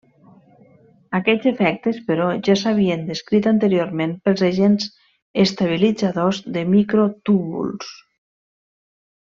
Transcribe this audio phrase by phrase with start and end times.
[1.17, 4.89] Aquests efectes, però, ja s'havien descrit anteriorment pels agents
[5.47, 7.93] estabilitzadors de microtúbuls.